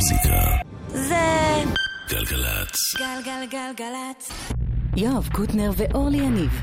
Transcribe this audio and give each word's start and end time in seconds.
המוזיקה. 0.00 0.56
זה 0.88 1.64
גלגלצ. 2.08 2.96
גלגלגלגלצ. 2.98 4.32
יואב 4.96 5.28
קוטנר 5.32 5.70
ואורלי 5.76 6.16
יניב 6.16 6.60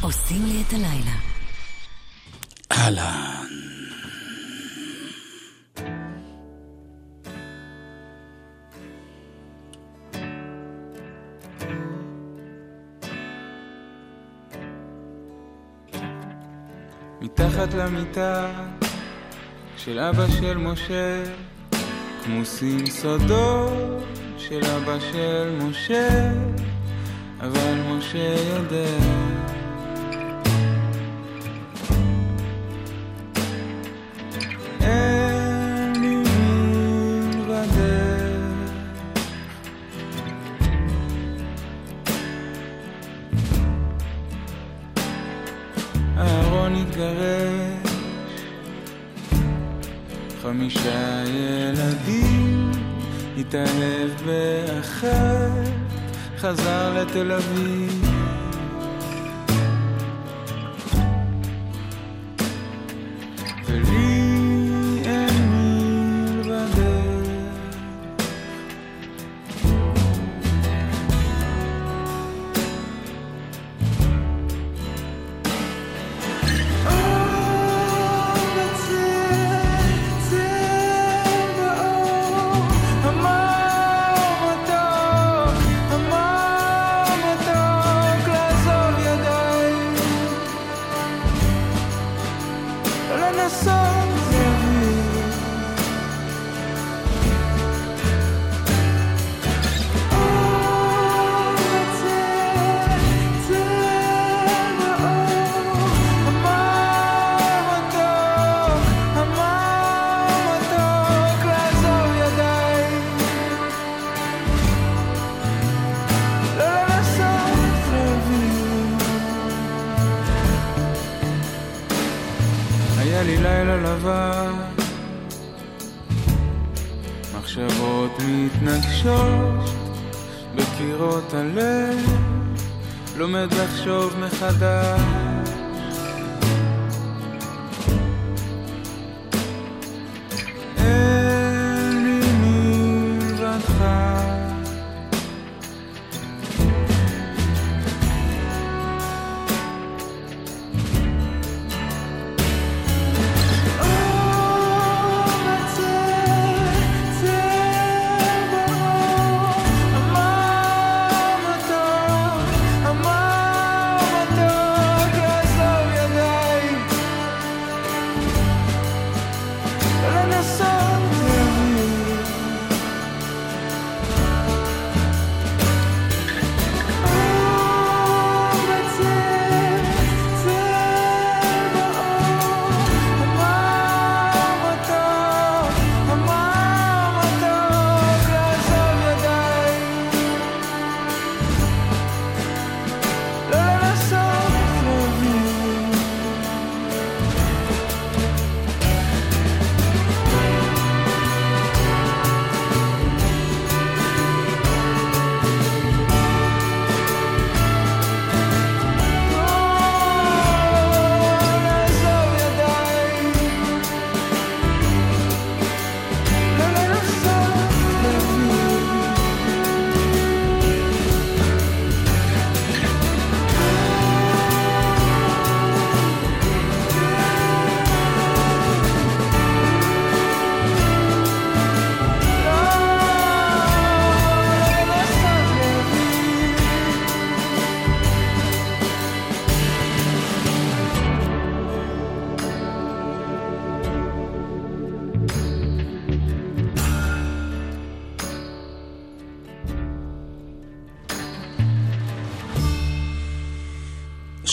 עושים 0.00 0.44
לי 0.46 0.62
את 0.68 0.72
הלילה. 0.72 1.16
אהלן. 2.72 3.46
מתחת 17.20 17.74
למיטה 17.74 18.52
של 19.76 19.98
אבא 19.98 20.26
של 20.40 20.56
משה, 20.56 21.22
כמוסים 22.26 22.86
סודות 22.86 24.04
של 24.38 24.60
אבא 24.76 24.98
של 25.12 25.58
משה, 25.62 26.32
אבל 27.40 27.74
משה 27.88 28.34
יודע. 28.56 29.45
la 57.26 57.38
vie. 57.38 57.75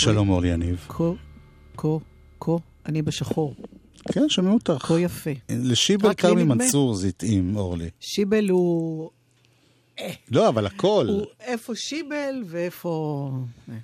שלום 0.04 0.30
אורלי 0.30 0.48
יניב. 0.48 0.86
כה, 0.90 1.04
כה, 1.78 1.88
כה, 2.40 2.52
אני 2.86 3.02
בשחור. 3.02 3.56
כן, 4.12 4.30
שומעים 4.30 4.54
אותך. 4.54 4.74
כה 4.80 5.00
יפה. 5.00 5.30
לשיבל 5.50 6.14
כרמי. 6.14 6.44
מנצור 6.44 6.94
זה 6.94 7.08
התאים, 7.08 7.56
אורלי. 7.56 7.90
שיבל 8.00 8.50
הוא... 8.50 9.10
לא, 10.32 10.50
אבל 10.50 10.66
הכל. 10.66 11.06
הוא 11.10 11.26
איפה 11.40 11.76
שיבל 11.76 12.44
ואיפה... 12.46 13.32
אה. 13.70 13.76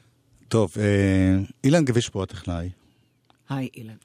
טוב, 0.48 0.74
אה, 0.80 1.38
אילן 1.64 1.86
גביש 1.86 2.10
פה 2.10 2.24
הטכנאי. 2.24 2.70
היי, 3.50 3.70
אילן. 3.76 3.96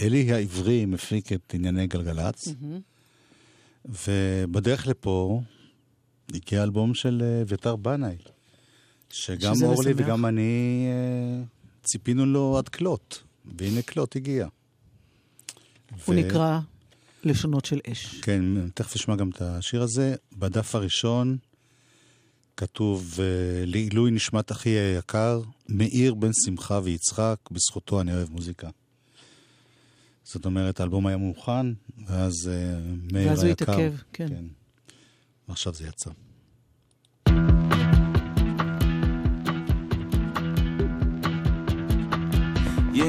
אלי 0.00 0.32
העברי 0.32 0.86
מפיק 0.86 1.32
את 1.32 1.54
ענייני 1.54 1.86
גלגלצ, 1.86 2.48
ובדרך 3.84 4.86
לפה 4.86 5.40
הגיע 6.34 6.62
אלבום 6.62 6.94
של 6.94 7.22
אה, 7.24 7.42
אביתר 7.42 7.76
בנאי, 7.76 8.16
שגם 9.10 9.54
אורלי. 9.62 9.92
וגם 9.96 10.26
אני 10.26 10.86
אה, 10.88 11.61
ציפינו 11.82 12.26
לו 12.26 12.58
עד 12.58 12.68
כלות, 12.68 13.22
והנה 13.58 13.82
כלות 13.82 14.16
הגיע. 14.16 14.48
הוא 16.06 16.14
ו- 16.14 16.18
נקרא... 16.18 16.60
לשונות 17.24 17.64
של 17.64 17.80
אש. 17.92 18.20
כן, 18.20 18.68
תכף 18.74 18.96
נשמע 18.96 19.16
גם 19.16 19.30
את 19.30 19.42
השיר 19.42 19.82
הזה. 19.82 20.14
בדף 20.32 20.74
הראשון 20.74 21.36
כתוב, 22.56 23.18
אה, 23.20 23.64
לעילוי 23.66 24.10
נשמת 24.10 24.52
אחי 24.52 24.70
היקר, 24.70 25.40
מאיר 25.68 26.14
בן 26.14 26.30
שמחה 26.44 26.80
ויצחק, 26.84 27.36
בזכותו 27.50 28.00
אני 28.00 28.14
אוהב 28.14 28.30
מוזיקה. 28.30 28.68
זאת 30.24 30.46
אומרת, 30.46 30.80
האלבום 30.80 31.06
היה 31.06 31.16
מוכן, 31.16 31.66
ואז 32.06 32.48
אה, 32.48 32.78
מאיר 33.12 33.28
ואז 33.28 33.42
הוא 33.42 33.48
היקר... 33.48 33.72
התעכב, 33.72 33.94
כן. 34.12 34.28
כן. 34.28 34.44
ועכשיו 35.48 35.74
זה 35.74 35.86
יצא. 35.86 36.10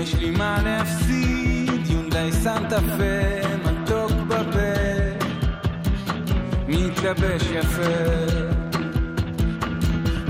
יש 0.04 0.16
לי 0.16 0.32
מה 0.32 0.58
להפסיד, 0.64 1.88
יונדאי 1.88 2.32
סנטה 2.32 2.80
פה, 2.80 3.48
מתוק 3.72 4.12
בפה, 4.12 4.74
מתלבש 6.68 7.44
יפה. 7.52 7.82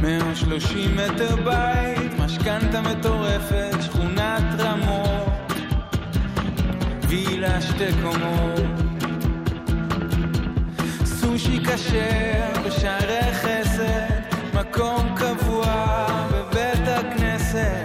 130 0.02 0.96
מטר 0.96 1.36
בית, 1.36 2.20
משכנתה 2.20 2.82
מטורפת, 2.82 3.76
שכונת 3.82 4.44
רמות, 4.60 5.54
וילה 7.08 7.62
שתי 7.62 7.94
קומות. 8.02 8.62
סושי 11.06 11.60
כשר 11.66 12.62
בשערי 12.66 13.34
חסד, 13.34 14.22
מקום 14.54 15.16
קבוע 15.16 16.06
בבית 16.32 16.88
הכנסת, 16.88 17.83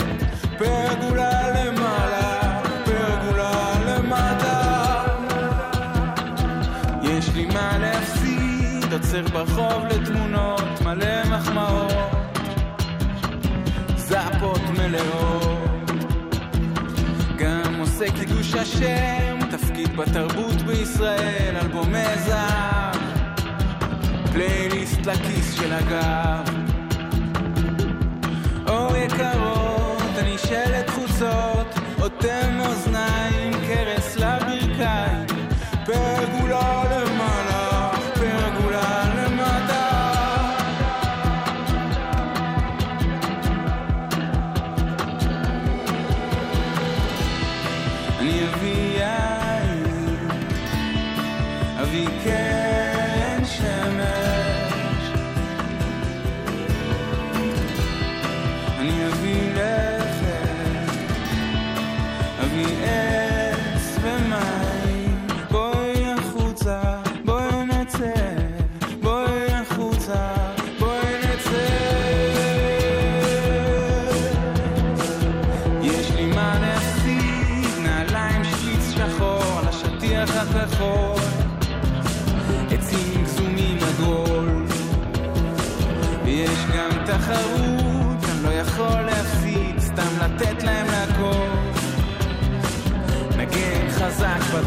עוצר 9.18 9.32
ברחוב 9.32 9.86
לתמונות, 9.86 10.80
מלא 10.84 11.24
מחמאות, 11.30 11.92
זפות 13.96 14.60
מלאות. 14.78 15.90
גם 17.36 17.74
עושה 17.80 18.12
קידוש 18.12 18.54
השם, 18.54 19.38
תפקיד 19.50 19.96
בתרבות 19.96 20.62
בישראל, 20.66 21.56
אלבומי 21.56 22.18
זהב, 22.26 22.96
פלייליסט 24.32 25.06
לכיס 25.06 25.54
של 25.54 25.72
הגב. 25.72 26.54
אור 28.68 28.96
יקרות, 28.96 30.18
אני 30.18 30.38
שלט 30.38 30.90
חוצות, 30.90 31.66
אוטם 32.00 32.60
אוזניים, 32.60 32.97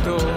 momento. 0.06 0.31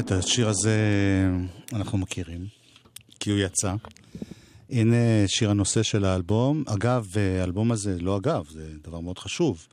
את 0.00 0.12
השיר 0.12 0.48
הזה 0.48 0.78
אנחנו 1.72 1.98
מכירים, 1.98 2.46
כי 3.20 3.30
הוא 3.30 3.38
יצא. 3.38 3.74
הנה 4.70 4.96
שיר 5.26 5.50
הנושא 5.50 5.82
של 5.82 6.04
האלבום. 6.04 6.64
אגב, 6.66 7.06
האלבום 7.40 7.72
הזה, 7.72 7.96
לא 8.00 8.16
אגב, 8.16 8.44
זה 8.50 8.68
דבר 8.84 9.00
מאוד 9.00 9.18
חשוב, 9.18 9.66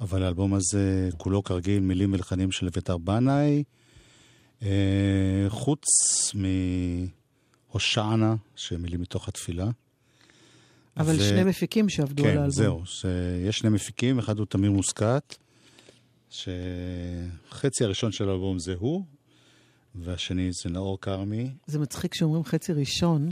אבל 0.00 0.22
האלבום 0.22 0.54
הזה 0.54 1.08
כולו 1.16 1.42
כרגיל 1.42 1.80
מילים 1.80 2.12
ולחנים 2.12 2.52
של 2.52 2.66
אביתר 2.66 2.98
בנאי, 2.98 3.64
אה, 4.62 4.68
חוץ 5.48 5.84
מהושענה, 7.70 8.34
שמילים 8.56 9.00
מתוך 9.00 9.28
התפילה. 9.28 9.70
אבל 10.96 11.16
ו- 11.16 11.28
שני 11.28 11.44
מפיקים 11.44 11.88
שעבדו 11.88 12.24
על 12.24 12.30
כן, 12.30 12.36
האלבום. 12.36 12.50
זהו, 12.50 12.82
שיש 12.86 13.58
שני 13.58 13.70
מפיקים, 13.70 14.18
אחד 14.18 14.38
הוא 14.38 14.46
תמיר 14.46 14.70
מוסקת, 14.70 15.36
שחצי 16.30 17.84
הראשון 17.84 18.12
של 18.12 18.28
האלבום 18.28 18.58
זה 18.58 18.74
הוא, 18.78 19.04
והשני 20.04 20.50
זה 20.52 20.70
נאור 20.70 21.00
כרמי. 21.00 21.50
זה 21.66 21.78
מצחיק 21.78 22.14
שאומרים 22.14 22.44
חצי 22.44 22.72
ראשון, 22.72 23.28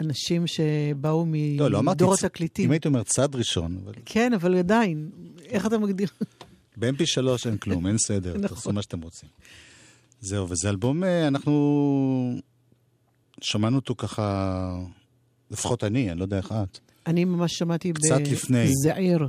אנשים 0.00 0.46
שבאו 0.46 1.26
לא, 1.58 1.70
לא 1.70 1.78
אמרתי... 1.78 1.96
מדור 1.96 2.14
התקליטים. 2.14 2.64
אם 2.64 2.70
הייתי 2.70 2.88
אומר 2.88 3.02
צד 3.02 3.34
ראשון, 3.34 3.78
אבל 3.84 3.92
כן, 4.04 4.32
אבל 4.32 4.58
עדיין, 4.58 5.10
איך 5.44 5.66
אתה 5.66 5.78
מגדיר? 5.78 6.08
ב-MP3 6.76 7.48
אין 7.48 7.56
כלום, 7.56 7.86
אין 7.86 7.98
סדר, 7.98 8.36
נכון. 8.38 8.56
תעשו 8.56 8.72
מה 8.72 8.82
שאתם 8.82 9.00
רוצים. 9.00 9.28
זהו, 10.20 10.48
וזה 10.48 10.68
אלבום, 10.68 11.04
אה, 11.04 11.28
אנחנו 11.28 12.40
שמענו 13.40 13.76
אותו 13.76 13.94
ככה, 13.94 14.78
לפחות 15.50 15.84
אני, 15.84 16.10
אני 16.10 16.18
לא 16.18 16.24
יודע 16.24 16.36
איך 16.36 16.52
את, 16.52 16.78
אני 17.08 17.24
ממש 17.24 17.58
שמעתי 17.58 17.92
קצת 17.92 18.20
לפני. 18.32 18.64
בזעיר. 18.64 19.28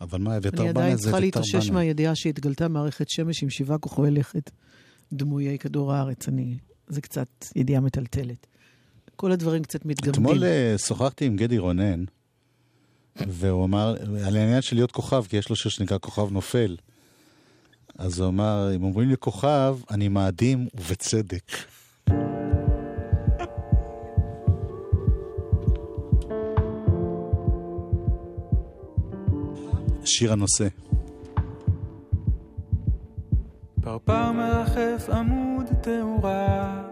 אבל 0.00 0.18
מה, 0.18 0.36
אביתר 0.36 0.62
אני 0.62 0.72
בנה 0.72 0.80
עדיין 0.80 0.96
זה 0.96 1.02
צריכה 1.02 1.18
אביתר 1.18 1.38
להתאושש 1.40 1.68
בנה. 1.68 1.74
מהידיעה 1.78 2.14
שהתגלתה 2.14 2.68
מערכת 2.68 3.10
שמש 3.10 3.42
עם 3.42 3.50
שבעה 3.50 3.78
כוכבי 3.78 4.10
לכת, 4.10 4.50
דמויי 5.14 5.58
כדור 5.58 5.92
הארץ. 5.92 6.28
אני... 6.28 6.56
זה 6.88 7.00
קצת 7.00 7.28
ידיעה 7.56 7.80
מטלטלת. 7.80 8.46
כל 9.16 9.32
הדברים 9.32 9.62
קצת 9.62 9.84
מתגמדים. 9.84 10.12
אתמול 10.12 10.44
אה, 10.44 10.74
שוחחתי 10.78 11.24
עם 11.26 11.36
גדי 11.36 11.58
רונן, 11.58 12.04
והוא 13.16 13.64
אמר, 13.64 13.94
על 14.26 14.36
העניין 14.36 14.62
של 14.62 14.76
להיות 14.76 14.92
כוכב, 14.92 15.24
כי 15.28 15.36
יש 15.36 15.48
לו 15.48 15.56
שיר 15.56 15.70
שנקרא 15.70 15.98
כוכב 15.98 16.32
נופל. 16.32 16.76
אז 17.98 18.18
הוא 18.20 18.28
אמר, 18.28 18.70
אם 18.76 18.82
אומרים 18.82 19.08
לי 19.08 19.16
כוכב, 19.18 19.78
אני 19.90 20.08
מאדים 20.08 20.68
ובצדק. 20.74 21.52
שיר 30.04 30.32
הנושא. 30.32 30.68
פרפר 33.84 34.32
מרחף 34.32 35.10
עמוד 35.12 35.66
תאורה. 35.80 36.82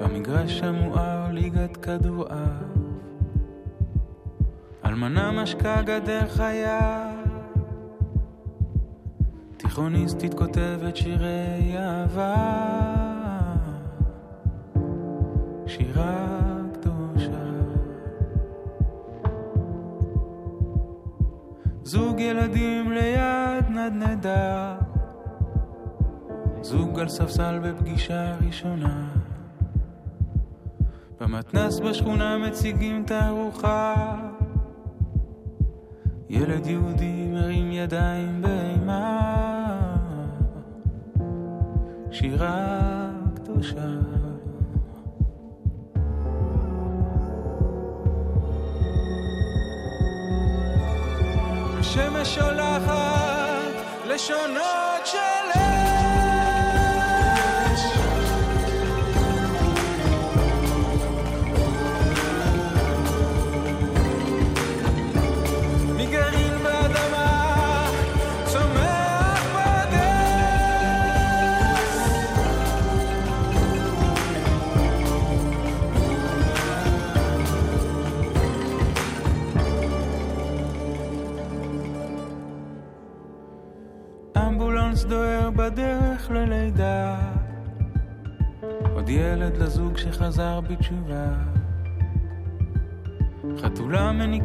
במגרש 0.00 0.62
המואר 0.62 1.30
ליגת 1.30 1.76
כדורעף. 1.76 2.62
אלמנה 4.84 5.42
משקה 5.42 5.82
גדר 5.82 6.28
חיה. 6.28 7.12
תיכוניסטית 9.56 10.34
כותבת 10.34 10.96
שירי 10.96 11.76
אהבה. 11.78 12.34
שירה 15.66 16.38
קדושה. 16.72 17.44
זוג 21.84 22.20
ילדים 22.20 22.92
ליד 22.92 23.68
נדנדה 23.68 24.76
זוג 26.62 27.00
על 27.00 27.08
ספסל 27.08 27.58
בפגישה 27.62 28.34
ראשונה. 28.46 29.08
במתנס 31.20 31.80
בשכונה 31.80 32.38
מציגים 32.38 33.04
תערוכה. 33.06 34.16
ילד 36.28 36.66
יהודי 36.66 37.26
מרים 37.32 37.72
ידיים 37.72 38.42
באימה. 38.42 39.18
שירה 42.10 43.10
קדושה. 43.34 43.88
השמש 51.78 52.34
שולחת 52.34 53.72
לשונות 54.06 55.06
של 55.06 55.41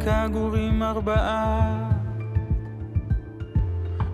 מניקה 0.08 0.28
גורים 0.28 0.84
ארבעה. 0.84 1.90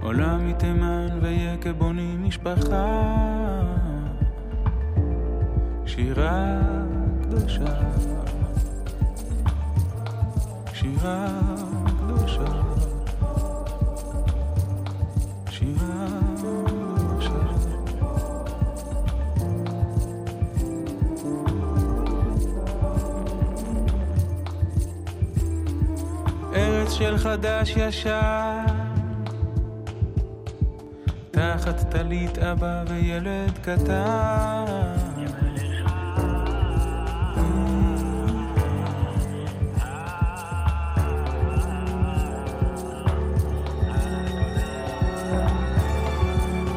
עולה 0.02 0.38
מתימן 0.38 1.08
ויקה 1.22 1.74
בונים 1.74 2.24
משפחה. 2.24 2.86
שירה 5.86 6.60
קדושה. 7.22 7.82
שירה 10.74 11.28
של 26.98 27.18
חדש 27.18 27.74
ישן 27.78 28.66
תחת 31.32 31.92
טלית 31.92 32.38
אבא 32.38 32.84
וילד 32.88 33.52
קטן. 33.62 34.66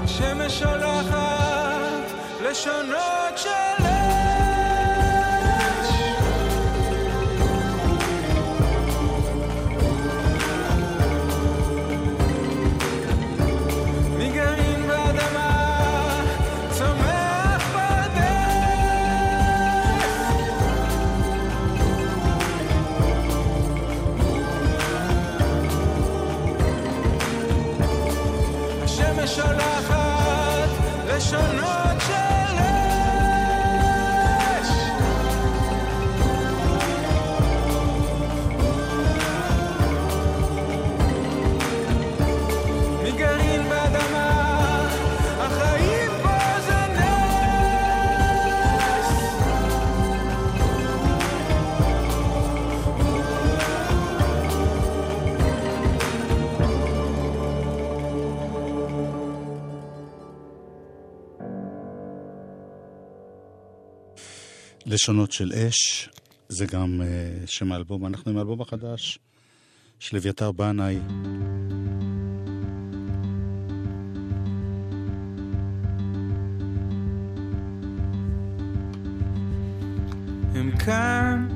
שמש 0.06 0.58
שולחת 0.58 2.12
לשונות 2.42 3.05
שונות 65.06 65.32
של 65.32 65.52
אש, 65.52 66.08
זה 66.48 66.66
גם 66.66 67.00
uh, 67.02 67.46
שם 67.46 67.72
האלבום. 67.72 68.06
אנחנו 68.06 68.30
עם 68.30 68.38
האלבום 68.38 68.60
החדש 68.60 69.18
של 69.98 70.16
אביתר 70.16 70.52
בנאי. 70.52 70.98
הם 80.54 80.76
כאן, 80.78 81.48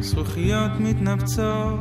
זכוכיות 0.00 0.70
מתנפצות, 0.80 1.80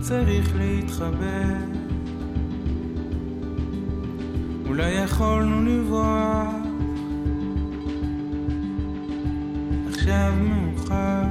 צריך 0.00 0.56
להתחבר. 0.56 1.73
אולי 4.74 4.90
יכולנו 4.90 5.62
לברוח, 5.64 6.54
עכשיו 9.88 10.32
מאוחר. 10.48 11.22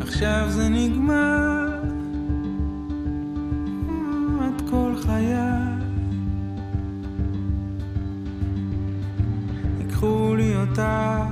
עכשיו 0.00 0.44
זה 0.48 0.68
נגמר, 0.68 1.82
את 4.46 4.62
כל 4.70 4.92
חיי. 4.96 5.36
ייקחו 9.80 10.34
לי 10.36 10.56
אותך, 10.56 11.27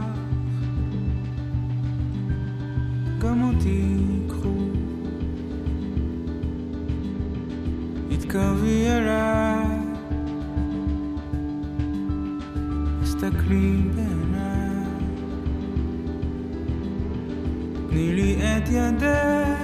caviera 8.28 9.62
esta 13.02 13.30
clivena 13.30 14.84
Nili 17.90 18.38
etiende 18.42 19.55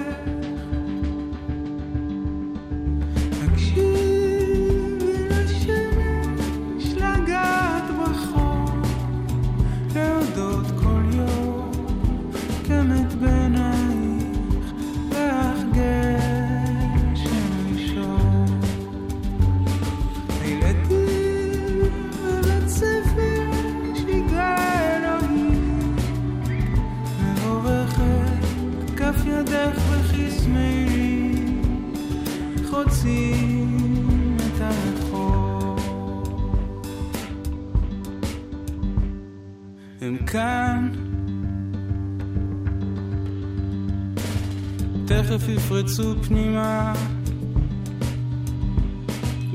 תכף 45.39 45.49
יפרצו 45.49 46.15
פנימה, 46.23 46.95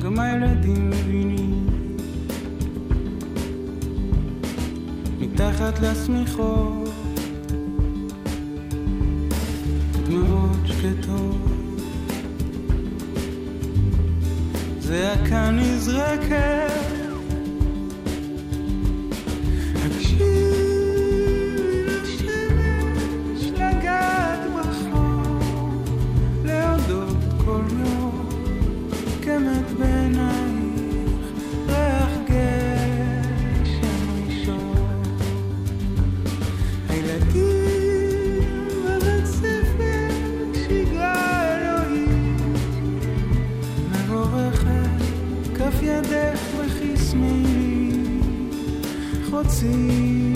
גם 0.02 0.20
הילדים 0.20 0.90
מבינים. 0.90 1.68
מתחת 5.20 5.80
לשמיכות, 5.80 6.87
חוצים 49.48 50.27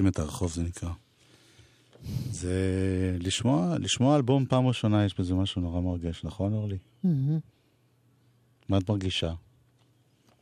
חוצים 0.00 0.08
את 0.08 0.18
הרחוב 0.18 0.52
זה 0.52 0.62
נקרא. 0.62 0.90
זה 2.30 3.16
לשמוע, 3.20 3.78
לשמוע 3.78 4.16
אלבום 4.16 4.46
פעם 4.46 4.66
ראשונה 4.66 5.04
יש 5.04 5.20
בזה 5.20 5.34
משהו 5.34 5.62
נורא 5.62 5.80
מרגש, 5.80 6.24
נכון 6.24 6.52
אורלי? 6.52 6.78
מה 8.68 8.78
את 8.78 8.90
מרגישה? 8.90 9.32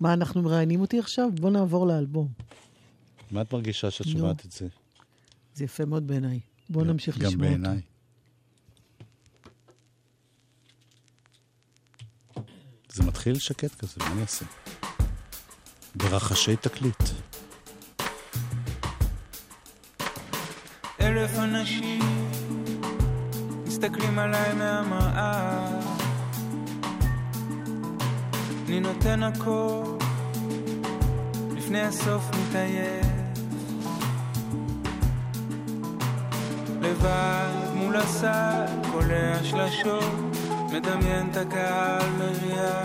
מה, 0.00 0.12
אנחנו 0.12 0.42
מראיינים 0.42 0.80
אותי 0.80 0.98
עכשיו? 0.98 1.28
בוא 1.40 1.50
נעבור 1.50 1.86
לאלבום. 1.86 2.28
מה 3.30 3.42
את 3.42 3.52
מרגישה 3.52 3.90
שאת 3.90 4.06
נו. 4.06 4.12
שומעת 4.12 4.46
את 4.46 4.52
זה? 4.52 4.68
זה 5.54 5.64
יפה 5.64 5.84
מאוד 5.84 6.06
בעיניי. 6.06 6.40
בוא 6.70 6.84
נמשיך 6.84 7.18
לשמוע 7.18 7.30
גם 7.32 7.38
אותו. 7.38 7.62
בעיניי. 7.62 7.80
זה 12.92 13.02
מתחיל 13.02 13.38
שקט 13.38 13.74
כזה, 13.74 13.94
מה 13.98 14.12
אני 14.12 14.20
אעשה? 14.22 14.44
ברחשי 15.94 16.56
תקליט. 16.56 17.27
אלף 21.18 21.38
אנשים 21.38 22.00
מסתכלים 23.66 24.18
עליי 24.18 24.54
מהמראה 24.54 25.66
אני 28.66 28.80
נותן 28.80 29.22
הכל 29.22 29.82
לפני 31.56 31.80
הסוף 31.80 32.30
מתעייף 32.30 33.06
לבד 36.80 37.74
מול 37.74 37.96
הסל 37.96 38.64
קולע 38.92 39.44
שלשות 39.44 40.14
מדמיין 40.72 41.30
את 41.30 41.36
הקהל 41.36 42.10
מריע 42.18 42.82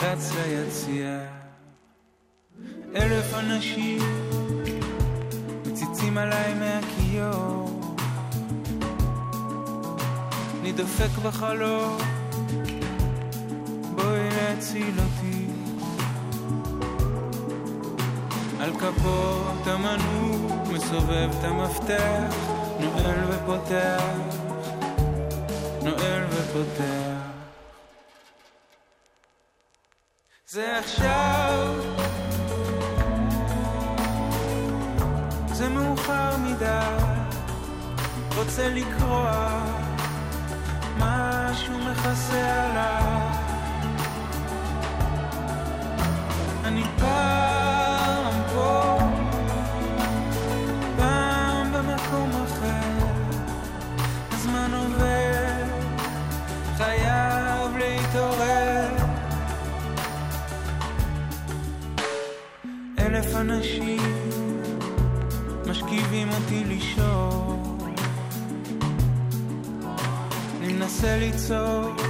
רץ 0.00 0.32
ליציע 0.34 1.18
אלף 2.96 3.34
אנשים 3.34 3.98
מציצים 5.66 6.18
עליי 6.18 6.54
מהכיור 7.16 7.70
אני 10.60 10.72
דופק 10.72 11.18
בחלום 11.22 11.98
מציל 14.58 14.94
אותי. 14.98 15.46
על 18.60 18.72
כפות 18.72 19.66
המנעור 19.66 20.64
מסובב 20.72 21.30
את 21.38 21.44
המפתח, 21.44 22.34
נועל 22.80 23.24
ופותח, 23.28 24.02
נועל 25.82 26.24
ופותח. 26.30 27.16
זה 30.48 30.78
עכשיו, 30.78 31.74
זה 35.52 35.68
מאוחר 35.68 36.36
מדי, 36.36 36.85
רוצה 38.46 38.68
לקרוע, 38.68 39.62
משהו 40.98 41.74
מכסה 41.78 42.64
עליי. 42.64 43.32
אני 46.64 46.82
פעם 46.98 48.42
פה, 48.54 48.98
פעם 50.96 51.72
במקום 51.72 52.30
אחר, 52.44 53.06
הזמן 54.32 54.70
עובר, 54.74 55.64
חייב 56.76 57.76
להתעורר. 57.78 58.88
אלף 62.98 63.34
אנשים 63.34 64.02
משכיבים 65.66 66.28
אותי 66.28 66.64
לישון, 66.64 67.45
מנסה 70.86 71.18
לצעוק, 71.18 72.00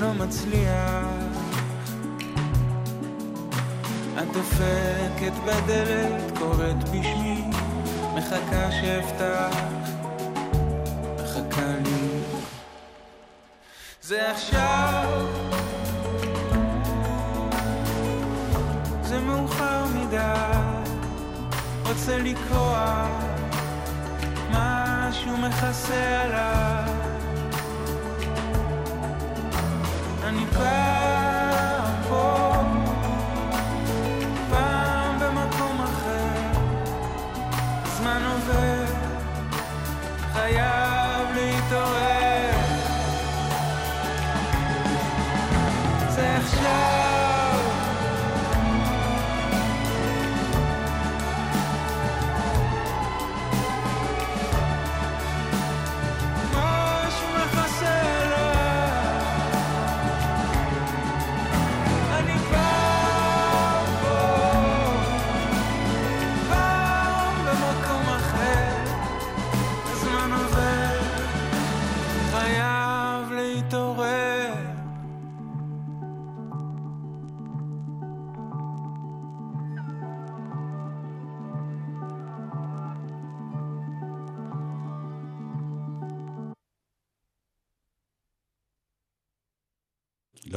לא 0.00 0.14
מצליח. 0.14 1.04
את 4.18 4.32
דופקת 4.32 5.32
בדלת, 5.46 6.38
קוראת 6.38 6.88
בשמי, 6.88 7.44
מחכה 8.14 8.70
שאפתח, 8.70 9.56
מחכה 11.22 11.74
לי. 11.84 12.20
זה 14.02 14.30
עכשיו, 14.30 15.26
זה 19.02 19.20
מאוחר 19.20 19.84
מדי, 19.86 20.18
רוצה 21.88 22.18
לקרוע, 22.18 23.06
משהו 25.20 25.36
מכסה 25.36 26.22
עליי. 26.22 26.94
אני 30.24 30.46
פעם 30.46 31.19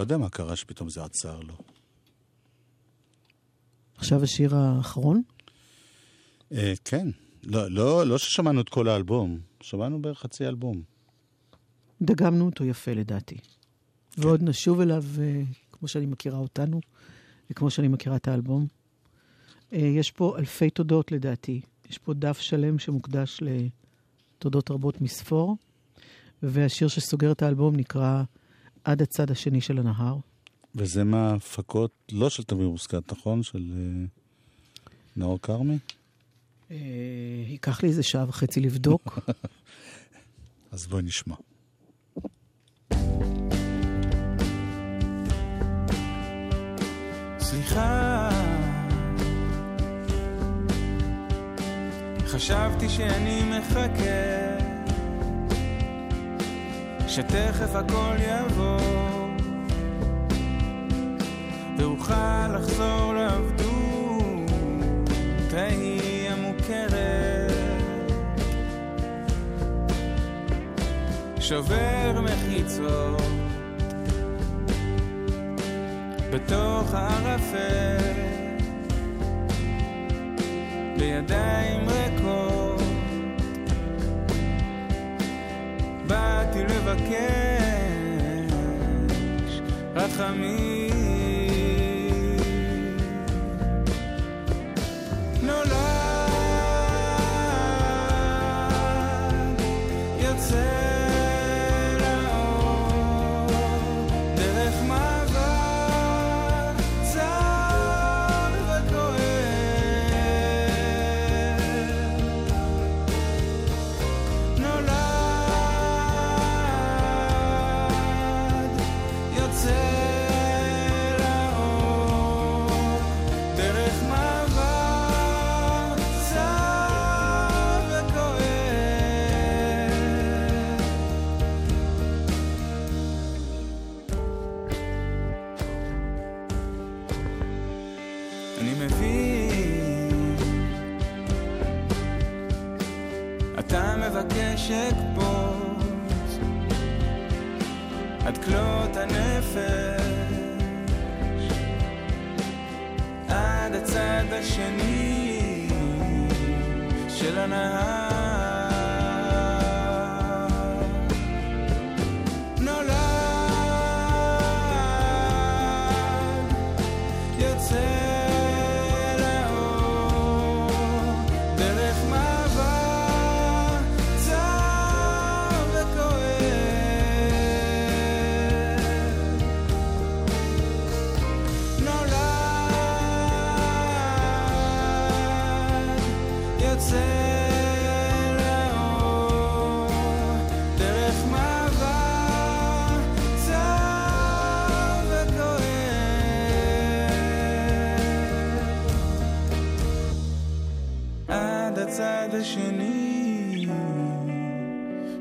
יודע 0.04 0.18
מה 0.18 0.30
קרה 0.30 0.56
שפתאום 0.56 0.90
זה 0.90 1.04
עצר 1.04 1.40
לו. 1.40 1.54
עכשיו 3.96 4.24
השיר 4.24 4.56
האחרון? 4.56 5.22
אה, 6.52 6.74
כן. 6.86 7.08
לא, 7.44 7.72
לא, 7.72 8.08
לא 8.08 8.18
ששמענו 8.18 8.62
את 8.62 8.70
כל 8.70 8.88
האלבום, 8.88 9.40
שמענו 9.62 10.02
בערך 10.02 10.20
חצי 10.20 10.48
אלבום. 10.48 10.82
דגמנו 12.02 12.46
אותו 12.46 12.66
יפה 12.66 12.94
לדעתי. 12.94 13.38
ועוד 14.18 14.44
נשוב 14.44 14.82
אליו, 14.82 15.04
אה, 15.20 15.42
כמו 15.72 15.88
שאני 15.88 16.06
מכירה 16.06 16.38
אותנו, 16.38 16.80
וכמו 17.50 17.70
שאני 17.70 17.88
מכירה 17.88 18.16
את 18.16 18.28
האלבום. 18.28 18.68
אה, 19.74 19.78
יש 19.78 20.12
פה 20.12 20.36
אלפי 20.40 20.70
תודות 20.70 21.12
לדעתי. 21.12 21.62
יש 21.90 21.98
פה 21.98 22.14
דף 22.14 22.40
שלם 22.40 22.80
שמוקדש 22.80 23.40
לתודות 23.42 24.72
רבות 24.72 25.02
מספור, 25.02 25.58
והשיר 26.44 26.88
שסוגר 26.88 27.32
את 27.32 27.42
האלבום 27.42 27.76
נקרא 27.76 28.24
עד 28.84 29.02
הצד 29.02 29.32
השני 29.32 29.62
של 29.62 29.80
הנהר. 29.80 30.18
וזה 30.76 31.04
מההפקות, 31.04 31.92
לא 32.12 32.30
של 32.30 32.44
תמיר 32.44 32.70
מוסקת, 32.70 33.12
נכון? 33.12 33.44
של 33.44 33.74
אה, 33.78 34.06
נאור 35.16 35.40
כרמי? 35.42 35.78
אה, 36.72 36.78
ייקח 37.48 37.84
לי 37.84 37.90
איזה 37.90 38.04
שעה 38.04 38.26
וחצי 38.30 38.60
לבדוק. 38.60 39.20
אז 40.72 40.88
בואי 40.88 41.04
נשמע. 41.04 41.36
סליחה, 47.40 48.30
חשבתי 52.28 52.90
שאני 52.90 53.42
מחכה, 53.44 54.63
שתכף 57.08 57.76
הכל 57.76 58.16
יבוא, 58.20 58.80
ואוכל 61.78 62.48
לחזור 62.56 63.14
לעבדות 63.14 63.64
ההיא 65.54 66.30
המוכרת. 66.30 67.54
שובר 71.40 72.22
מחיצות 72.22 73.22
בתוך 76.32 76.94
הערפל 76.94 77.98
בידיים 80.98 81.90
ריקות 81.90 82.13
באתי 86.08 86.64
לבקש 86.64 88.54
רחמים 89.96 90.93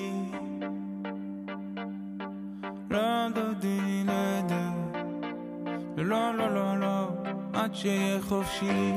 לא 2.91 3.29
דודי 3.35 4.03
לדה 4.05 4.71
לא 5.97 6.35
לא 6.35 6.55
לא 6.55 6.79
לא. 6.81 7.09
עד 7.53 7.75
שיהיה 7.75 8.21
חופשי 8.21 8.93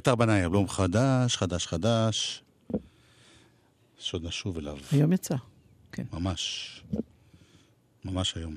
אביתר 0.00 0.14
בנאי, 0.14 0.44
אלבום 0.44 0.68
חדש, 0.68 1.36
חדש, 1.36 1.66
חדש, 1.66 2.42
שעוד 3.98 4.24
נשוב 4.24 4.58
אליו. 4.58 4.76
היום 4.92 5.12
יצא, 5.12 5.34
כן. 5.92 6.02
ממש. 6.12 6.82
ממש 8.04 8.36
היום. 8.36 8.54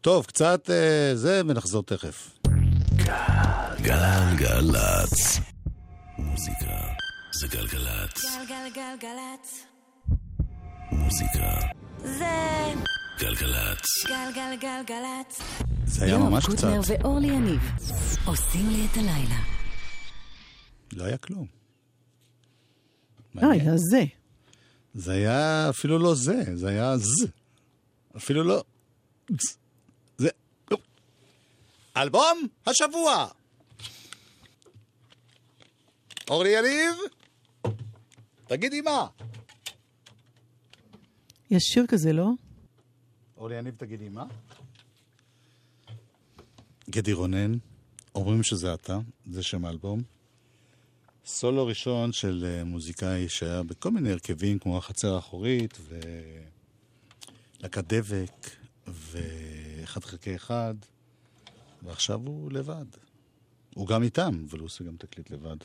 טוב, 0.00 0.26
קצת 0.26 0.70
אה, 0.70 1.16
זה, 1.16 1.42
ונחזור 1.46 1.82
תכף. 1.82 2.38
גלגלצ. 3.82 5.40
מוזיקה 6.18 6.80
זה 7.32 7.46
גלגלצ. 7.48 8.24
גלגלגלגלצ. 8.48 9.66
מוזיקה 10.92 11.60
זה 11.98 12.72
גלגלצ. 13.18 14.06
גלגלגלגלצ. 14.06 15.40
זה 15.84 16.04
היה 16.04 16.18
ממש 16.18 16.46
קצת. 16.46 16.62
יואב 16.62 16.74
קוטנר 16.76 16.98
ואורלי 17.04 17.26
יניב 17.26 17.70
עושים 18.26 18.70
לי 18.70 18.86
את 18.92 18.96
הלילה. 18.96 19.55
לא 20.92 21.04
היה 21.04 21.18
כלום. 21.18 21.46
אה, 23.42 23.50
היה 23.50 23.76
זה. 23.76 24.04
זה 24.94 25.12
היה 25.12 25.70
אפילו 25.70 25.98
לא 25.98 26.14
זה, 26.14 26.42
זה 26.54 26.68
היה 26.68 26.98
ז. 26.98 27.26
אפילו 28.16 28.44
לא... 28.44 28.64
זה... 30.18 30.28
אלבום 31.96 32.48
השבוע! 32.66 33.26
אורלי 36.30 36.48
יניב? 36.58 36.94
תגידי 38.46 38.80
מה. 38.80 39.06
יש 41.50 41.62
שיר 41.62 41.86
כזה, 41.88 42.12
לא? 42.12 42.30
אורלי 43.36 43.58
יניב, 43.58 43.74
תגידי 43.76 44.08
מה? 44.08 44.24
גדי 46.90 47.12
רונן, 47.12 47.52
אומרים 48.14 48.42
שזה 48.42 48.74
אתה, 48.74 48.98
זה 49.30 49.42
שם 49.42 49.64
האלבום. 49.64 50.02
סולו 51.28 51.66
ראשון 51.66 52.12
של 52.12 52.44
אה, 52.46 52.64
מוזיקאי 52.64 53.28
שהיה 53.28 53.62
בכל 53.62 53.90
מיני 53.90 54.12
הרכבים, 54.12 54.58
כמו 54.58 54.78
החצר 54.78 55.14
האחורית, 55.14 55.78
ולהקת 57.60 57.92
דבק, 57.92 58.50
ואחד 58.86 60.04
חלקי 60.04 60.36
אחד, 60.36 60.74
ועכשיו 61.82 62.20
הוא 62.26 62.52
לבד. 62.52 62.84
הוא 63.74 63.86
גם 63.86 64.02
איתם, 64.02 64.46
אבל 64.50 64.58
הוא 64.58 64.66
עושה 64.66 64.84
גם 64.84 64.96
תקליט 64.96 65.30
לבד. 65.30 65.56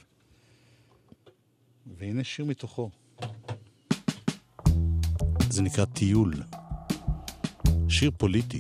והנה 1.98 2.24
שיר 2.24 2.46
מתוכו. 2.46 2.90
זה 5.50 5.62
נקרא 5.62 5.86
טיול. 5.86 6.34
שיר 7.90 8.12
פוליטי. 8.18 8.60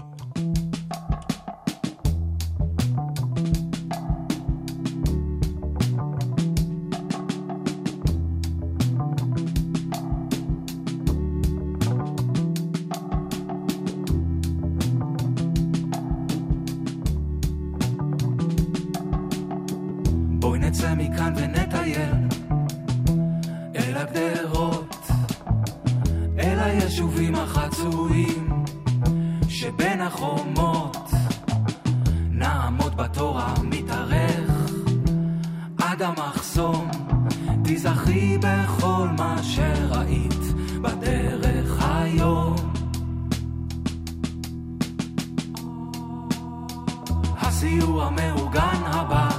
הסיוע 47.62 48.10
מאורגן 48.10 48.82
הבא. 48.86 49.30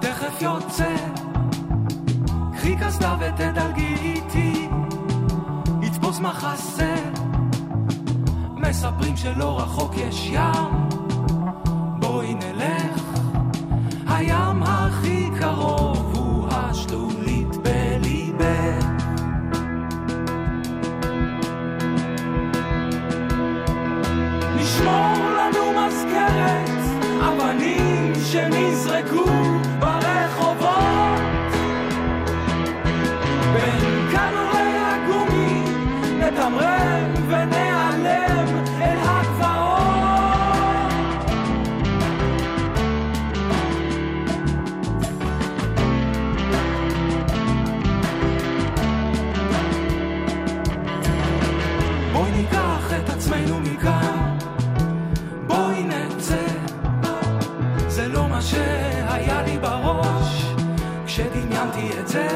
תכף 0.00 0.42
יוצא. 0.42 0.96
קחי 2.52 2.76
קסדה 2.76 3.16
ותדלגי 3.20 3.94
איתי. 3.94 4.68
יתפוס 5.82 6.20
מחסה. 6.20 6.94
מספרים 8.56 9.16
שלא 9.16 9.60
רחוק 9.60 9.94
יש 9.96 10.30
ים. 10.32 10.88
בואי 12.00 12.34
נלך. 12.34 13.02
הים 14.06 14.62
הכי 14.62 15.28
קרוב. 15.40 15.83
זה? 62.14 62.28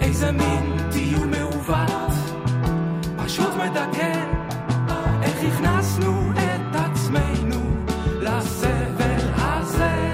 איזה 0.00 0.32
מין 0.32 0.76
דיון 0.92 1.30
מעוות, 1.30 2.12
פשוט 3.16 3.54
מדכא, 3.54 4.24
איך 5.22 5.36
הכנסנו 5.54 6.32
את 6.32 6.76
עצמנו 6.76 7.60
לסבל 8.20 9.24
הזה? 9.36 10.12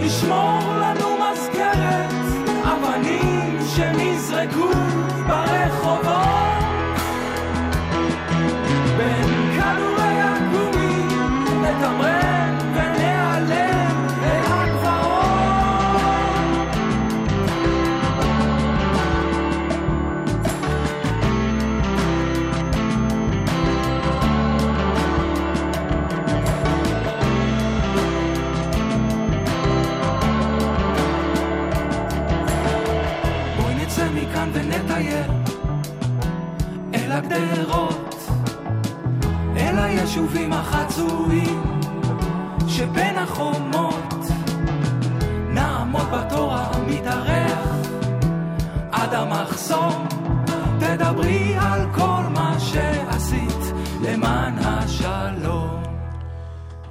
ישמור 0.00 0.76
לנו 0.80 1.08
מזכרת, 1.24 2.10
אבנים 2.64 3.58
שנזרקו 3.76 4.87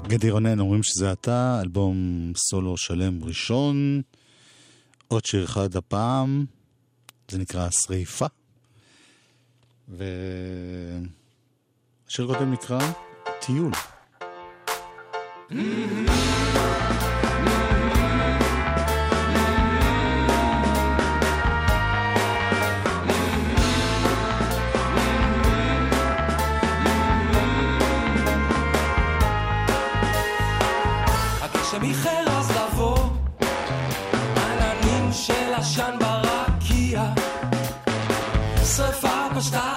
גדי 0.08 0.32
רונן, 0.32 0.60
אומרים 0.60 0.84
שזה 0.84 1.12
אתה, 1.12 1.60
אלבום 1.62 2.32
סולו 2.36 2.78
שלם 2.78 3.24
ראשון. 3.24 4.02
עוד 5.08 5.26
שיר 5.26 5.46
אחד 5.46 5.76
הפעם, 5.76 6.46
זה 7.32 7.38
נקרא 7.38 7.70
שריפה. 7.70 8.26
והשיר 9.88 10.08
קודם 12.28 12.52
נקרא 12.54 12.80
טיול. 13.40 13.72
Mm-hmm. 15.50 17.27
Scheinbar 35.68 36.22
Rakia, 36.24 37.14
Surfer, 38.64 39.77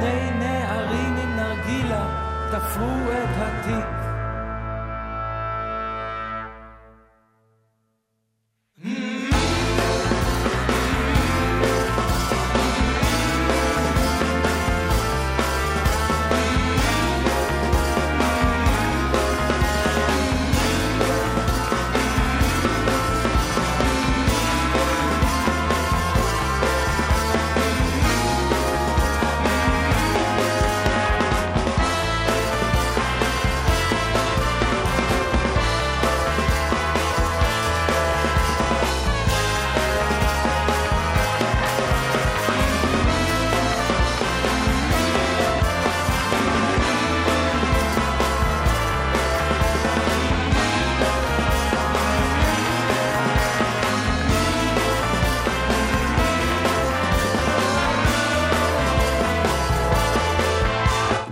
שני 0.00 0.30
נערים 0.30 1.16
עם 1.16 1.36
נרגילה 1.36 2.06
תפרו 2.50 3.12
את 3.12 3.36
התיק. 3.36 4.09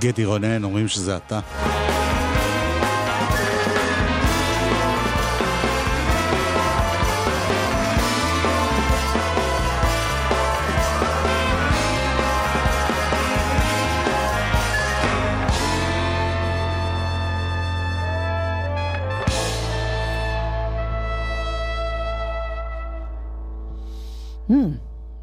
גדי 0.08 0.24
רונן, 0.24 0.64
אומרים 0.64 0.88
שזה 0.88 1.16
אתה. 1.16 1.40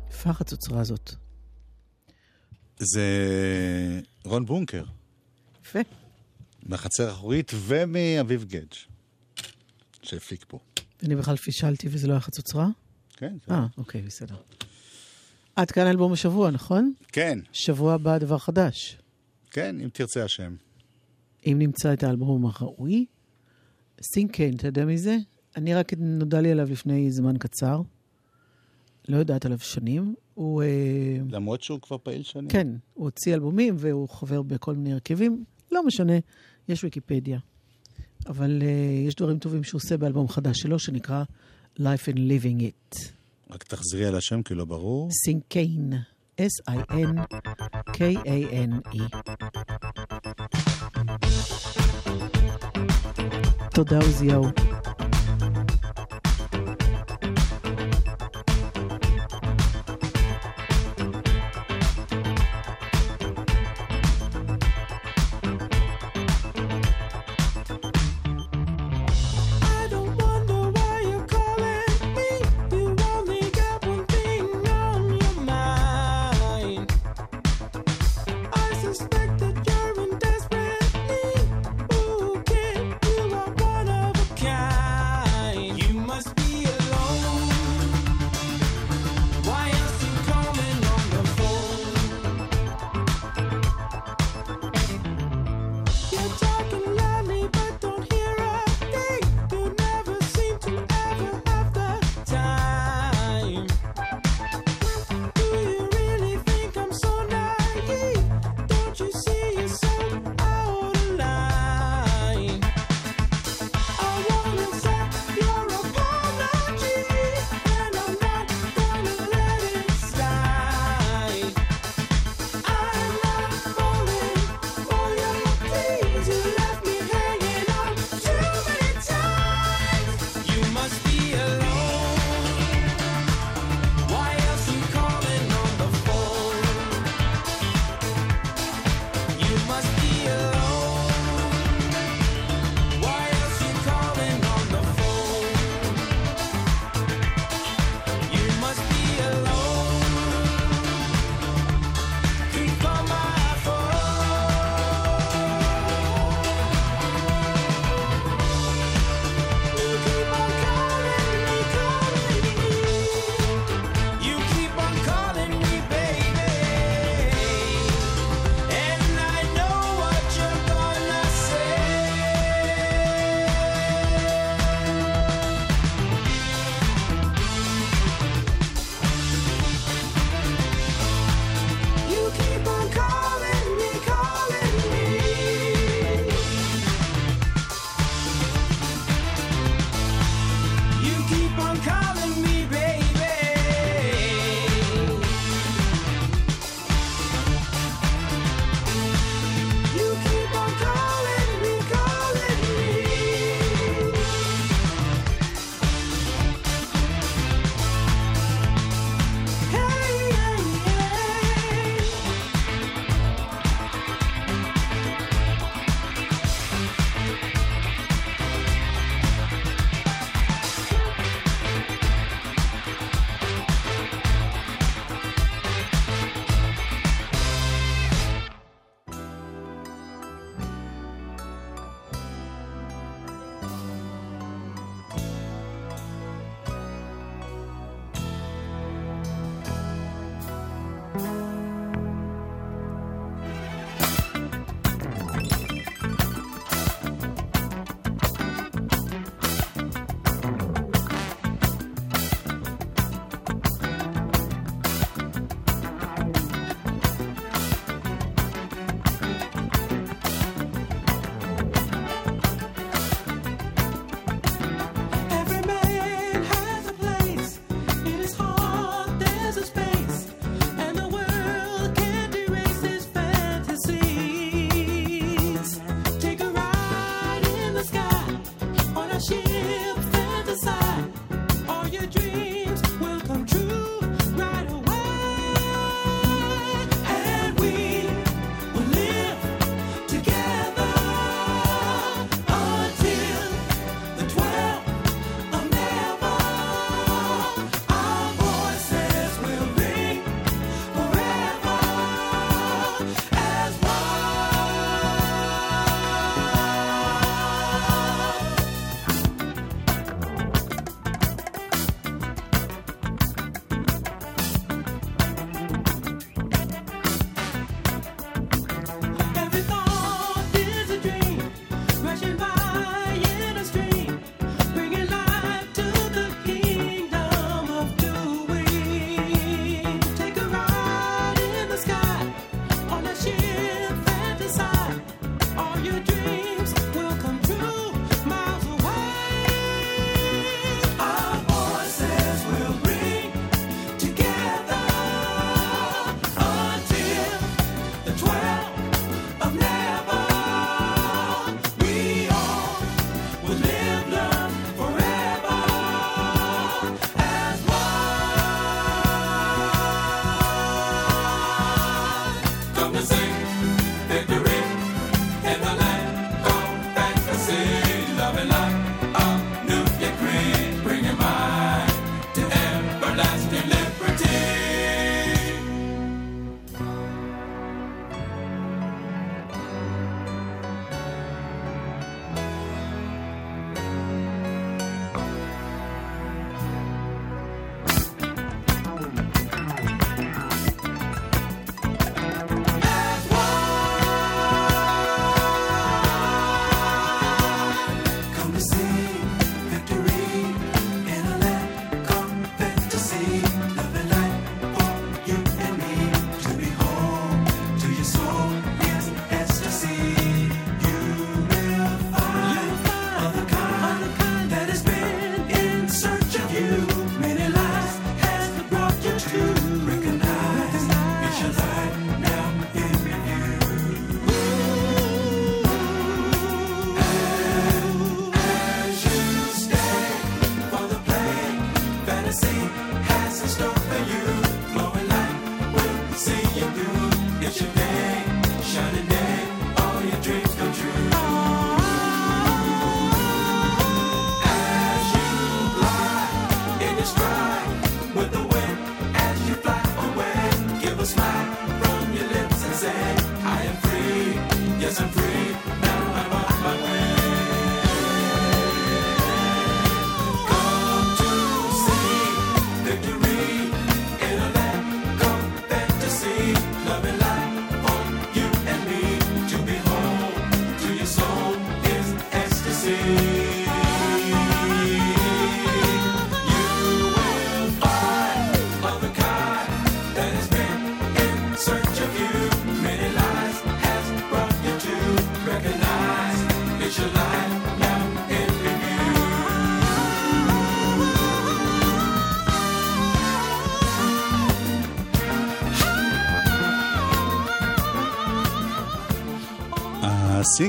יפה 0.09 0.29
החצוצרה 0.29 0.81
הזאת. 0.81 1.13
זה 2.79 3.01
רון 4.25 4.45
בונקר, 4.45 4.83
יפה. 5.65 5.79
מהחצר 6.63 7.07
האחורית 7.09 7.51
ומאביב 7.67 8.43
גדג', 8.43 8.73
שהפיק 10.01 10.45
פה. 10.47 10.59
אני 11.03 11.15
בכלל 11.15 11.35
פישלתי 11.35 11.87
וזה 11.91 12.07
לא 12.07 12.13
היה 12.13 12.19
חצוצרה? 12.19 12.67
כן, 13.17 13.37
זה- 13.47 13.53
אה, 13.53 13.65
אוקיי, 13.77 14.01
בסדר. 14.01 14.35
עד 15.55 15.71
כאן 15.71 15.87
אלבום 15.87 16.13
השבוע, 16.13 16.51
נכון? 16.51 16.93
כן, 17.11 17.39
שבוע 17.53 17.93
הבא 17.93 18.17
דבר 18.17 18.37
חדש. 18.37 18.97
כן, 19.51 19.75
אם 19.81 19.89
תרצה 19.93 20.23
השם. 20.23 20.55
אם 21.45 21.55
נמצא 21.59 21.93
את 21.93 22.03
האלבום 22.03 22.45
הראוי, 22.45 23.05
סינקיין, 24.01 24.55
אתה 24.55 24.67
יודע 24.67 24.85
מי 24.85 24.97
זה? 24.97 25.17
אני 25.55 25.73
רק 25.75 25.93
נודע 25.97 26.41
לי 26.41 26.51
עליו 26.51 26.71
לפני 26.71 27.11
זמן 27.11 27.37
קצר. 27.37 27.81
לא 29.07 29.17
יודעת 29.17 29.45
עליו 29.45 29.59
שנים. 29.59 30.15
הוא... 30.35 30.63
אה, 30.63 31.17
למרות 31.31 31.61
שהוא 31.61 31.79
כבר 31.81 31.97
פעיל 32.03 32.23
שנים. 32.23 32.47
כן, 32.47 32.67
הוא 32.93 33.05
הוציא 33.05 33.33
אלבומים 33.33 33.75
והוא 33.77 34.09
חבר 34.09 34.41
בכל 34.41 34.75
מיני 34.75 34.93
הרכבים. 34.93 35.43
לא 35.71 35.85
משנה, 35.85 36.13
יש 36.69 36.83
ויקיפדיה. 36.83 37.39
אבל 38.27 38.61
uh, 38.61 38.65
יש 39.07 39.15
דברים 39.15 39.39
טובים 39.39 39.63
שהוא 39.63 39.79
עושה 39.79 39.97
באלבום 39.97 40.27
חדש 40.27 40.59
שלו, 40.59 40.79
שנקרא 40.79 41.23
Life 41.79 42.07
and 42.13 42.17
Living 42.17 42.61
It. 42.61 42.99
רק 43.49 43.63
תחזרי 43.63 44.05
על 44.05 44.15
השם, 44.15 44.43
כי 44.43 44.55
לא 44.55 44.65
ברור. 44.65 45.09
סינקיין, 45.25 45.93
S-I-N-K-A-N-E. 46.41 47.17
תודה, 53.73 53.97
עוזיהו. 53.97 54.45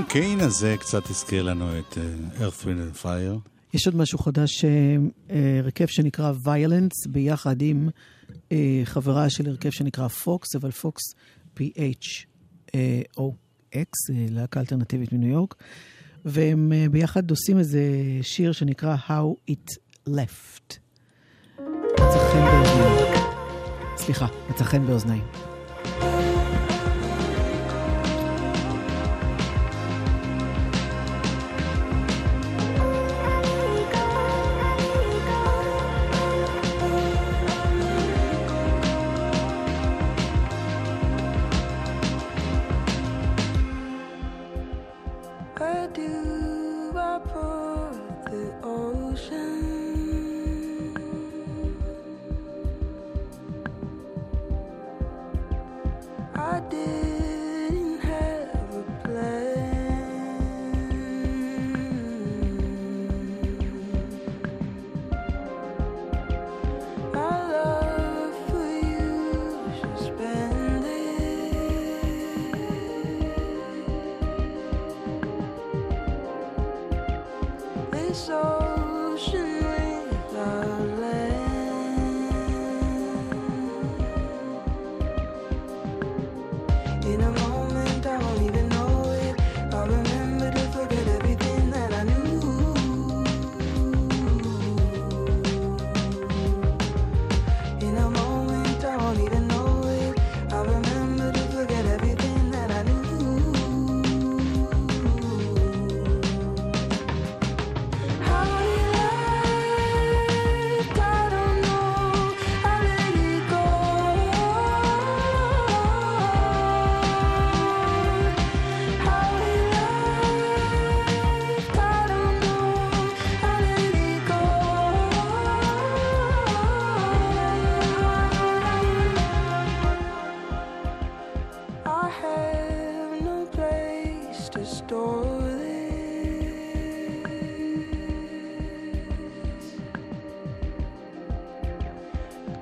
קיין 0.08 0.40
הזה 0.40 0.76
קצת 0.80 1.10
הזכיר 1.10 1.42
לנו 1.42 1.78
את 1.78 1.92
uh, 1.92 1.96
Earth, 2.38 2.64
Wind 2.64 2.66
and 2.66 3.02
Fire. 3.02 3.38
יש 3.74 3.86
עוד 3.86 3.96
משהו 3.96 4.18
חדש, 4.18 4.64
אה, 4.64 4.70
אה, 5.30 5.58
הרכב 5.58 5.86
שנקרא 5.86 6.32
Violence, 6.44 7.08
ביחד 7.08 7.62
עם 7.62 7.88
uh, 8.28 8.52
חברה 8.84 9.30
של 9.30 9.48
הרכב 9.48 9.70
שנקרא 9.70 10.08
Fox, 10.08 10.58
אבל 10.58 10.70
Fox 10.70 10.96
P-H-O-X, 11.58 12.90
להקה 14.30 14.60
אלטרנטיבית 14.60 15.12
מניו 15.12 15.28
יורק, 15.28 15.54
והם 16.24 16.72
uh, 16.72 16.88
ביחד 16.90 17.30
עושים 17.30 17.58
איזה 17.58 17.80
שיר 18.22 18.52
שנקרא 18.52 18.96
How 19.08 19.50
It 19.50 19.72
Left. 20.08 20.76
מצא 21.92 22.18
חן 22.32 22.44
באוזניים. 22.44 23.16
סליחה, 23.96 24.26
מצא 24.50 24.64
חן 24.64 24.86
באוזניים. 24.86 25.45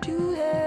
to 0.04 0.34
her. 0.34 0.63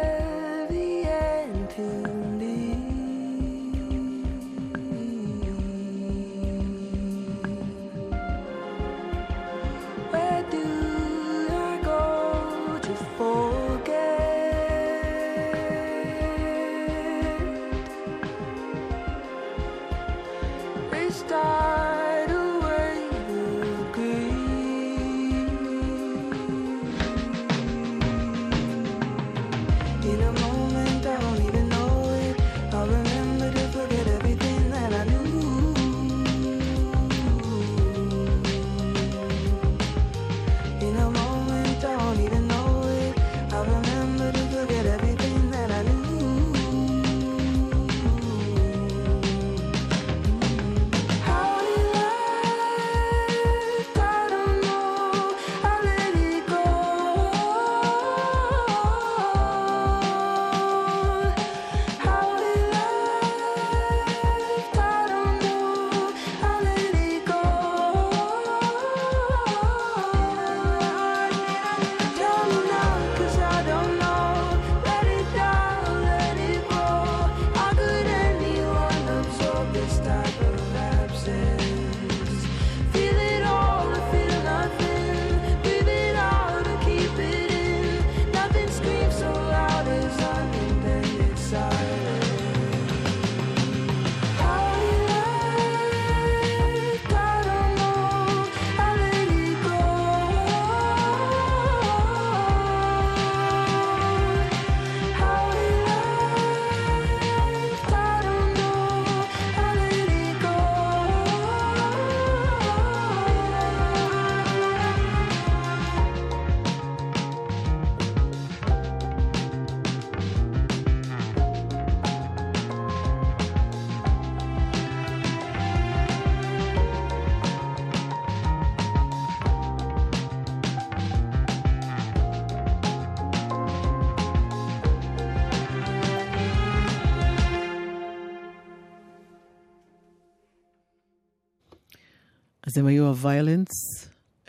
אז 142.77 142.81
הם 142.81 142.87
היו 142.87 143.07
הוויולנס. 143.07 143.69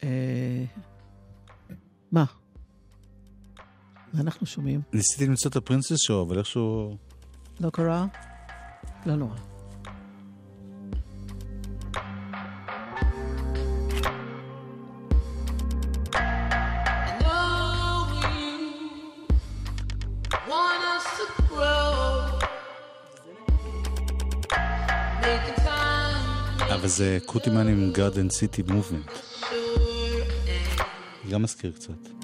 אה... 0.04 0.64
מה? 2.12 2.24
מה 4.12 4.20
אנחנו 4.20 4.46
שומעים? 4.46 4.80
ניסיתי 4.92 5.26
למצוא 5.26 5.50
את 5.50 5.56
הפרינסס 5.56 5.96
שואו, 6.06 6.22
אבל 6.22 6.38
איכשהו... 6.38 6.96
לא 7.60 7.70
קרה? 7.70 8.06
לא 9.06 9.16
נורא. 9.16 9.36
Time, 26.78 26.80
אבל 26.80 26.88
זה 26.88 27.18
קוטימן 27.26 27.68
עם 27.68 27.92
גארדן 27.92 28.30
סיטי 28.30 28.62
מובמנט. 28.62 29.10
גם 31.30 31.42
מזכיר 31.42 31.72
קצת. 31.72 32.17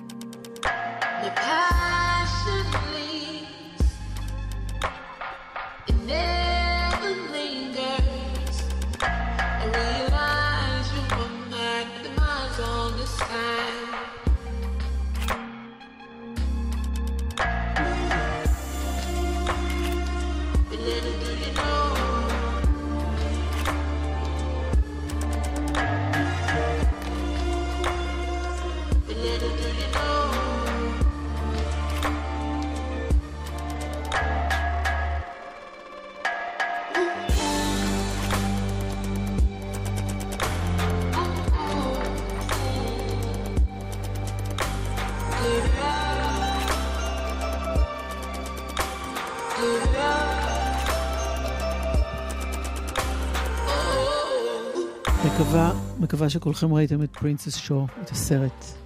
מקווה, 55.34 55.72
מקווה 56.00 56.30
שכולכם 56.30 56.74
ראיתם 56.74 57.02
את 57.02 57.16
פרינסס 57.16 57.56
שואו, 57.56 57.86
את 58.02 58.10
הסרט. 58.10 58.83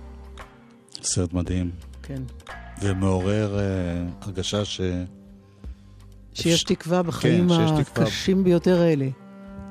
סרט 1.09 1.33
מדהים. 1.33 1.71
כן. 2.03 2.23
ומעורר 2.83 3.59
אה, 3.59 3.65
הרגשה 4.21 4.65
ש... 4.65 4.81
שיש 6.35 6.63
תקווה 6.63 7.03
בחיים 7.03 7.49
כן, 7.49 7.55
שיש 7.55 7.87
תקווה. 7.87 8.07
הקשים 8.07 8.45
ביותר 8.45 8.81
האלה. 8.81 9.07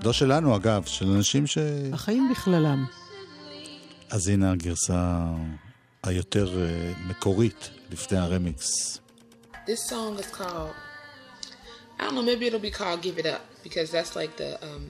לא 0.03 0.13
שלנו 0.13 0.55
אגב, 0.55 0.85
של 0.85 1.07
אנשים 1.11 1.47
ש... 1.47 1.57
החיים 1.93 2.29
בכללם. 2.31 2.85
אז 4.09 4.27
הנה 4.27 4.51
הגרסה 4.51 5.23
היותר 6.03 6.61
אה, 6.61 6.91
מקורית 7.09 7.69
לפני 7.91 8.17
הרמיקס. 8.17 8.99
This 9.67 9.89
song 9.89 10.17
is 10.19 10.31
called. 10.37 10.73
I 11.99 12.03
don't 12.03 12.15
know. 12.15 12.21
Maybe 12.21 12.45
it'll 12.47 12.67
be 12.71 12.71
called 12.71 13.01
"Give 13.01 13.17
It 13.17 13.25
Up" 13.25 13.43
because 13.65 13.91
that's 13.91 14.15
like 14.15 14.33
the 14.37 14.51
um, 14.67 14.85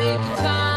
Make 0.00 0.16
time 0.38 0.69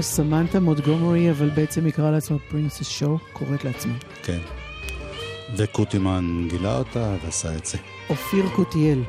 לה 0.00 0.04
סמנטה 0.04 0.60
מונטגומרי, 0.60 1.30
אבל 1.30 1.50
בעצם 1.50 1.84
היא 1.84 1.92
קראה 1.92 2.10
לעצמה 2.10 2.36
פרינסס 2.50 2.88
שואו, 2.88 3.18
קוראת 3.32 3.64
לעצמה. 3.64 3.92
כן. 4.22 4.38
וקוטימן 5.56 6.48
גילה 6.50 6.78
אותה 6.78 7.14
ועשה 7.24 7.54
את 7.56 7.66
זה. 7.66 7.78
אופיר 8.10 8.48
קוטיאל. 8.56 9.02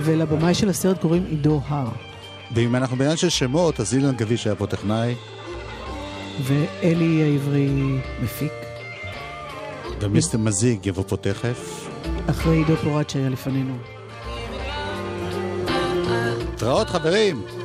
ולבמאי 0.00 0.54
של 0.54 0.68
הסרט 0.68 1.00
קוראים 1.00 1.24
עידו 1.30 1.60
הר. 1.66 1.88
ואם 2.54 2.76
אנחנו 2.76 2.96
בעניין 2.96 3.16
של 3.16 3.28
שמות, 3.28 3.80
אז 3.80 3.94
אילן 3.94 4.16
גביש 4.16 4.46
היה 4.46 4.56
פה 4.56 4.66
טכנאי, 4.66 5.14
ואלי 6.42 7.22
העברי 7.22 7.70
מפיק. 8.22 8.52
ומיסטר 10.00 10.38
מזיג 10.38 10.86
יבוא 10.86 11.04
פה 11.08 11.16
תכף. 11.16 11.88
אחרי 12.30 12.56
עידו 12.56 12.76
פורט 12.76 13.10
שהיה 13.10 13.28
לפנינו. 13.28 13.74
התראות 16.54 16.90
חברים! 16.90 17.61